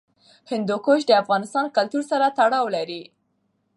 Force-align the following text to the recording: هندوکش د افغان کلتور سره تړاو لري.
هندوکش 0.51 0.99
د 1.07 1.11
افغان 1.21 1.43
کلتور 1.77 2.03
سره 2.11 2.25
تړاو 2.37 2.65
لري. 2.75 3.03